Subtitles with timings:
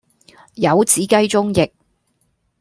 [0.55, 1.71] 袖子雞中翼